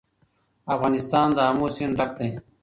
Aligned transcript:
افغانستان 0.75 1.27
له 1.37 1.41
آمو 1.49 1.67
سیند 1.75 1.93
ډک 1.99 2.11
دی. 2.19 2.29